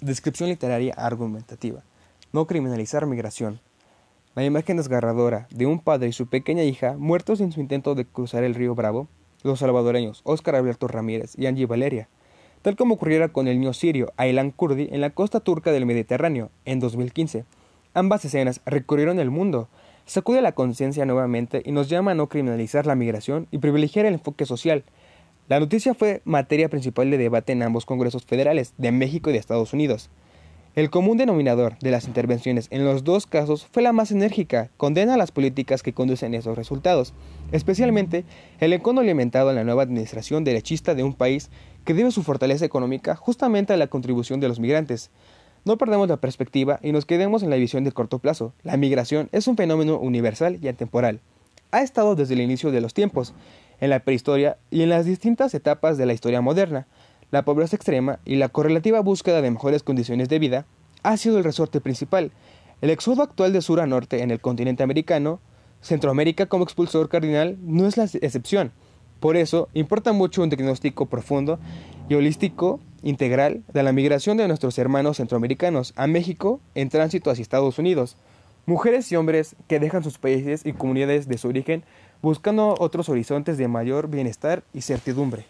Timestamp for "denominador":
31.18-31.76